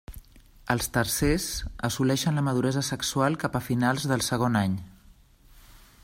Els 0.75 0.87
tarsers 0.95 1.43
assoleixen 1.89 2.39
la 2.39 2.43
maduresa 2.49 2.83
sexual 2.89 3.37
cap 3.45 3.57
a 3.59 3.61
finals 3.69 4.07
del 4.13 4.25
segon 4.31 4.57
any. 4.63 4.77